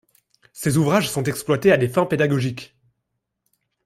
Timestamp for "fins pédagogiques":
1.87-2.75